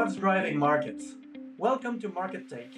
What's 0.00 0.16
driving 0.16 0.58
markets? 0.58 1.16
Welcome 1.58 2.00
to 2.00 2.08
Market 2.08 2.48
Take. 2.48 2.72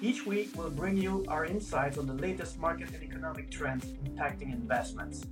Each 0.00 0.24
week, 0.24 0.50
we'll 0.54 0.70
bring 0.70 0.96
you 0.96 1.24
our 1.26 1.44
insights 1.44 1.98
on 1.98 2.06
the 2.06 2.12
latest 2.12 2.56
market 2.60 2.94
and 2.94 3.02
economic 3.02 3.50
trends 3.50 3.86
impacting 4.06 4.52
investments. 4.52 5.24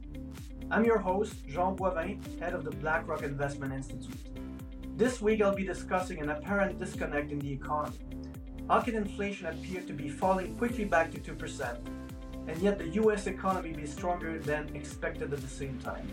I'm 0.72 0.84
your 0.84 0.98
host, 0.98 1.34
Jean 1.46 1.76
Boivin, 1.76 2.18
head 2.40 2.52
of 2.52 2.64
the 2.64 2.72
BlackRock 2.72 3.22
Investment 3.22 3.72
Institute. 3.72 4.18
This 4.96 5.20
week, 5.20 5.40
I'll 5.40 5.54
be 5.54 5.62
discussing 5.62 6.20
an 6.20 6.30
apparent 6.30 6.80
disconnect 6.80 7.30
in 7.30 7.38
the 7.38 7.52
economy. 7.52 8.00
How 8.68 8.80
can 8.80 8.96
inflation 8.96 9.46
appear 9.46 9.82
to 9.82 9.92
be 9.92 10.08
falling 10.08 10.56
quickly 10.56 10.84
back 10.84 11.12
to 11.12 11.20
2%, 11.20 11.76
and 12.48 12.58
yet 12.60 12.76
the 12.76 12.88
US 13.04 13.28
economy 13.28 13.72
be 13.72 13.86
stronger 13.86 14.40
than 14.40 14.74
expected 14.74 15.32
at 15.32 15.40
the 15.40 15.48
same 15.48 15.78
time? 15.78 16.08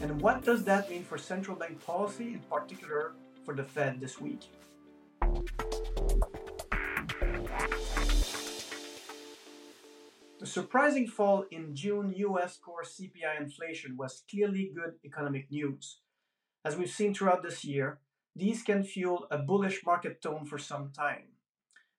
And 0.00 0.18
what 0.22 0.42
does 0.42 0.64
that 0.64 0.88
mean 0.88 1.04
for 1.04 1.18
central 1.18 1.54
bank 1.54 1.84
policy, 1.84 2.32
in 2.32 2.38
particular 2.50 3.12
for 3.50 3.56
the 3.56 3.64
Fed 3.64 4.00
this 4.00 4.20
week? 4.20 4.42
The 10.38 10.46
surprising 10.46 11.08
fall 11.08 11.44
in 11.50 11.74
June 11.74 12.14
US 12.16 12.56
core 12.56 12.84
CPI 12.84 13.40
inflation 13.40 13.96
was 13.96 14.22
clearly 14.30 14.70
good 14.72 14.94
economic 15.04 15.50
news. 15.50 15.98
As 16.64 16.76
we've 16.76 16.96
seen 16.98 17.12
throughout 17.12 17.42
this 17.42 17.64
year, 17.64 17.98
these 18.36 18.62
can 18.62 18.84
fuel 18.84 19.26
a 19.32 19.38
bullish 19.38 19.84
market 19.84 20.22
tone 20.22 20.44
for 20.46 20.58
some 20.58 20.92
time. 20.96 21.34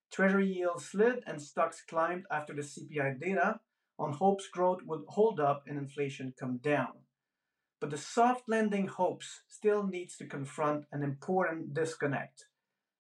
Treasury 0.09 0.47
yields 0.47 0.85
slid 0.85 1.21
and 1.27 1.41
stocks 1.41 1.83
climbed 1.85 2.23
after 2.31 2.53
the 2.53 2.61
CPI 2.61 3.19
data 3.19 3.59
on 3.99 4.13
hopes 4.13 4.47
growth 4.47 4.83
would 4.85 5.03
hold 5.09 5.41
up 5.41 5.63
and 5.67 5.77
inflation 5.77 6.33
come 6.39 6.57
down. 6.63 6.93
But 7.81 7.89
the 7.89 7.97
soft 7.97 8.47
landing 8.47 8.85
hopes 8.85 9.41
still 9.47 9.87
needs 9.87 10.15
to 10.17 10.27
confront 10.27 10.85
an 10.91 11.01
important 11.01 11.73
disconnect. 11.73 12.45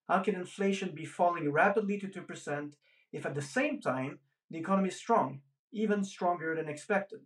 How 0.09 0.21
can 0.21 0.33
inflation 0.33 0.95
be 0.95 1.05
falling 1.05 1.51
rapidly 1.51 1.99
to 1.99 2.07
2% 2.07 2.73
if 3.13 3.23
at 3.27 3.35
the 3.35 3.43
same 3.43 3.79
time 3.79 4.17
the 4.49 4.57
economy 4.57 4.89
is 4.89 4.95
strong, 4.95 5.41
even 5.71 6.03
stronger 6.03 6.55
than 6.55 6.67
expected? 6.67 7.19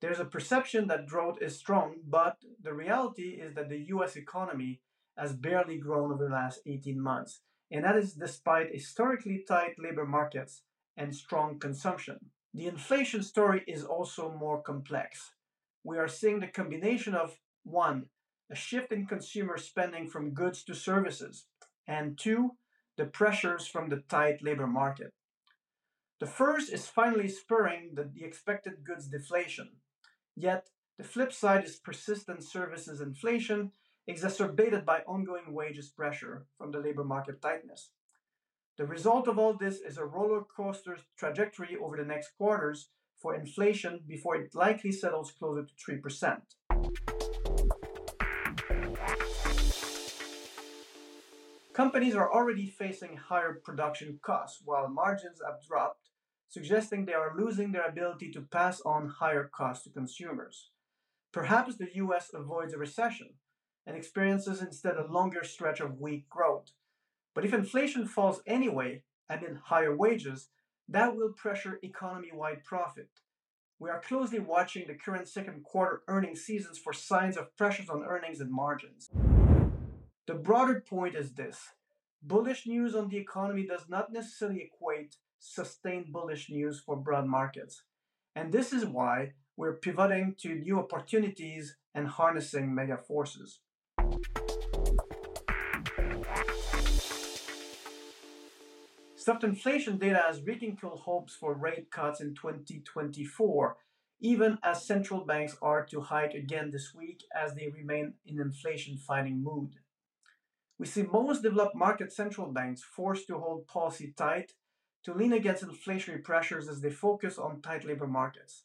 There's 0.00 0.18
a 0.18 0.24
perception 0.24 0.88
that 0.88 1.06
growth 1.06 1.38
is 1.40 1.56
strong, 1.56 2.00
but 2.04 2.38
the 2.60 2.74
reality 2.74 3.38
is 3.40 3.54
that 3.54 3.68
the 3.68 3.84
US 3.94 4.16
economy 4.16 4.80
has 5.16 5.32
barely 5.32 5.78
grown 5.78 6.10
over 6.10 6.24
the 6.24 6.34
last 6.34 6.58
18 6.66 7.00
months, 7.00 7.42
and 7.70 7.84
that 7.84 7.96
is 7.96 8.14
despite 8.14 8.74
historically 8.74 9.44
tight 9.46 9.76
labor 9.78 10.06
markets 10.06 10.62
and 10.96 11.14
strong 11.14 11.60
consumption. 11.60 12.18
The 12.52 12.66
inflation 12.66 13.22
story 13.22 13.62
is 13.68 13.84
also 13.84 14.32
more 14.32 14.60
complex 14.60 15.34
we 15.84 15.98
are 15.98 16.08
seeing 16.08 16.40
the 16.40 16.46
combination 16.46 17.14
of 17.14 17.38
one, 17.64 18.06
a 18.50 18.54
shift 18.54 18.92
in 18.92 19.06
consumer 19.06 19.56
spending 19.56 20.08
from 20.08 20.34
goods 20.34 20.64
to 20.64 20.74
services, 20.74 21.46
and 21.86 22.18
two, 22.18 22.52
the 22.96 23.04
pressures 23.04 23.66
from 23.66 23.88
the 23.88 24.02
tight 24.08 24.42
labor 24.42 24.66
market. 24.66 25.12
The 26.20 26.26
first 26.26 26.70
is 26.70 26.86
finally 26.86 27.28
spurring 27.28 27.92
the, 27.94 28.04
the 28.04 28.24
expected 28.24 28.84
goods 28.84 29.08
deflation. 29.08 29.70
Yet, 30.36 30.68
the 30.98 31.04
flip 31.04 31.32
side 31.32 31.64
is 31.64 31.76
persistent 31.76 32.44
services 32.44 33.00
inflation 33.00 33.72
exacerbated 34.06 34.84
by 34.84 35.00
ongoing 35.06 35.54
wages 35.54 35.88
pressure 35.88 36.46
from 36.58 36.72
the 36.72 36.78
labor 36.78 37.04
market 37.04 37.40
tightness. 37.40 37.90
The 38.76 38.86
result 38.86 39.28
of 39.28 39.38
all 39.38 39.54
this 39.54 39.80
is 39.80 39.96
a 39.98 40.04
roller 40.04 40.42
coaster 40.42 40.98
trajectory 41.16 41.76
over 41.76 41.96
the 41.96 42.04
next 42.04 42.32
quarters 42.36 42.88
for 43.20 43.34
inflation 43.34 44.00
before 44.06 44.36
it 44.36 44.54
likely 44.54 44.92
settles 44.92 45.32
closer 45.32 45.66
to 45.66 45.74
3%. 45.92 46.40
Companies 51.72 52.14
are 52.14 52.32
already 52.32 52.66
facing 52.66 53.16
higher 53.16 53.60
production 53.64 54.18
costs 54.22 54.60
while 54.64 54.88
margins 54.88 55.40
have 55.44 55.62
dropped, 55.66 56.08
suggesting 56.48 57.04
they 57.04 57.14
are 57.14 57.36
losing 57.38 57.72
their 57.72 57.86
ability 57.86 58.30
to 58.32 58.40
pass 58.40 58.80
on 58.82 59.08
higher 59.08 59.50
costs 59.54 59.84
to 59.84 59.90
consumers. 59.90 60.70
Perhaps 61.32 61.76
the 61.76 61.94
US 61.94 62.30
avoids 62.34 62.74
a 62.74 62.78
recession 62.78 63.34
and 63.86 63.96
experiences 63.96 64.60
instead 64.60 64.96
a 64.96 65.06
longer 65.06 65.44
stretch 65.44 65.80
of 65.80 66.00
weak 66.00 66.28
growth. 66.28 66.72
But 67.34 67.44
if 67.44 67.54
inflation 67.54 68.06
falls 68.06 68.42
anyway 68.46 69.02
amid 69.28 69.58
higher 69.64 69.96
wages, 69.96 70.48
that 70.90 71.16
will 71.16 71.32
pressure 71.32 71.78
economy 71.84 72.30
wide 72.34 72.64
profit. 72.64 73.08
We 73.78 73.90
are 73.90 74.00
closely 74.00 74.40
watching 74.40 74.86
the 74.86 74.94
current 74.94 75.28
second 75.28 75.62
quarter 75.62 76.02
earnings 76.08 76.40
seasons 76.40 76.78
for 76.78 76.92
signs 76.92 77.36
of 77.36 77.56
pressures 77.56 77.88
on 77.88 78.02
earnings 78.02 78.40
and 78.40 78.50
margins. 78.50 79.08
The 80.26 80.34
broader 80.34 80.80
point 80.80 81.14
is 81.14 81.32
this 81.32 81.60
bullish 82.22 82.66
news 82.66 82.96
on 82.96 83.08
the 83.08 83.16
economy 83.16 83.66
does 83.66 83.88
not 83.88 84.12
necessarily 84.12 84.62
equate 84.62 85.16
sustained 85.38 86.12
bullish 86.12 86.50
news 86.50 86.80
for 86.80 86.96
broad 86.96 87.26
markets. 87.26 87.82
And 88.34 88.52
this 88.52 88.72
is 88.72 88.84
why 88.84 89.34
we're 89.56 89.76
pivoting 89.76 90.34
to 90.40 90.56
new 90.56 90.80
opportunities 90.80 91.76
and 91.94 92.08
harnessing 92.08 92.74
mega 92.74 92.96
forces. 92.96 93.60
Soft 99.20 99.44
inflation 99.44 99.98
data 99.98 100.22
has 100.26 100.40
rekindled 100.40 101.00
hopes 101.00 101.36
for 101.36 101.52
rate 101.52 101.90
cuts 101.90 102.22
in 102.22 102.34
2024, 102.34 103.76
even 104.22 104.56
as 104.62 104.86
central 104.86 105.26
banks 105.26 105.58
are 105.60 105.84
to 105.84 106.00
hike 106.00 106.32
again 106.32 106.70
this 106.70 106.94
week 106.94 107.24
as 107.36 107.54
they 107.54 107.68
remain 107.68 108.14
in 108.24 108.40
inflation 108.40 108.96
fighting 108.96 109.44
mood. 109.44 109.74
We 110.78 110.86
see 110.86 111.02
most 111.02 111.42
developed 111.42 111.76
market 111.76 112.14
central 112.14 112.50
banks 112.50 112.82
forced 112.82 113.26
to 113.26 113.38
hold 113.38 113.66
policy 113.66 114.14
tight 114.16 114.52
to 115.04 115.12
lean 115.12 115.34
against 115.34 115.66
inflationary 115.66 116.24
pressures 116.24 116.66
as 116.66 116.80
they 116.80 116.88
focus 116.88 117.36
on 117.36 117.60
tight 117.60 117.84
labor 117.84 118.06
markets. 118.06 118.64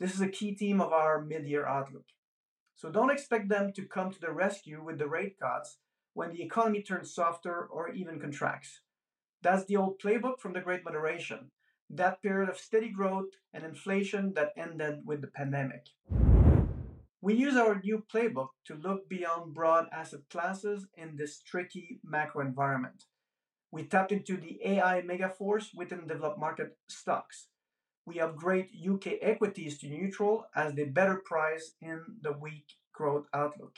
This 0.00 0.12
is 0.12 0.20
a 0.20 0.26
key 0.26 0.56
theme 0.56 0.80
of 0.80 0.92
our 0.92 1.22
mid 1.22 1.46
year 1.46 1.68
outlook. 1.68 2.06
So 2.74 2.90
don't 2.90 3.12
expect 3.12 3.48
them 3.48 3.72
to 3.74 3.86
come 3.86 4.10
to 4.10 4.20
the 4.20 4.32
rescue 4.32 4.82
with 4.82 4.98
the 4.98 5.06
rate 5.06 5.38
cuts 5.38 5.78
when 6.14 6.32
the 6.32 6.42
economy 6.42 6.82
turns 6.82 7.14
softer 7.14 7.68
or 7.70 7.90
even 7.90 8.18
contracts. 8.18 8.80
That's 9.44 9.66
the 9.66 9.76
old 9.76 10.00
playbook 10.00 10.40
from 10.40 10.54
the 10.54 10.62
Great 10.62 10.86
Moderation, 10.86 11.50
that 11.90 12.22
period 12.22 12.48
of 12.48 12.56
steady 12.56 12.88
growth 12.88 13.28
and 13.52 13.62
inflation 13.62 14.32
that 14.36 14.54
ended 14.56 15.00
with 15.04 15.20
the 15.20 15.26
pandemic. 15.26 15.84
We 17.20 17.34
use 17.34 17.54
our 17.54 17.78
new 17.78 18.02
playbook 18.10 18.48
to 18.64 18.74
look 18.74 19.06
beyond 19.06 19.52
broad 19.52 19.88
asset 19.92 20.20
classes 20.30 20.86
in 20.96 21.16
this 21.16 21.42
tricky 21.42 22.00
macro 22.02 22.40
environment. 22.40 23.04
We 23.70 23.84
tapped 23.84 24.12
into 24.12 24.38
the 24.38 24.60
AI 24.64 25.02
megaforce 25.02 25.74
within 25.74 26.06
developed 26.06 26.40
market 26.40 26.78
stocks. 26.88 27.48
We 28.06 28.20
upgrade 28.20 28.70
UK 28.82 29.18
equities 29.20 29.76
to 29.80 29.88
neutral 29.88 30.46
as 30.56 30.72
they 30.72 30.84
better 30.84 31.16
price 31.16 31.72
in 31.82 32.00
the 32.22 32.32
weak 32.32 32.72
growth 32.94 33.26
outlook. 33.34 33.76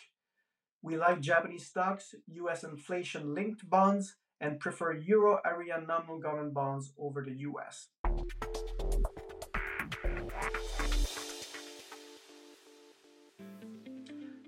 We 0.80 0.96
like 0.96 1.20
Japanese 1.20 1.66
stocks, 1.66 2.14
US 2.28 2.62
inflation 2.62 3.34
linked 3.34 3.68
bonds, 3.68 4.14
and 4.40 4.58
prefer 4.60 4.94
euro 4.94 5.40
area 5.44 5.78
nominal 5.86 6.18
government 6.18 6.54
bonds 6.54 6.92
over 6.98 7.22
the 7.22 7.34
US. 7.48 7.88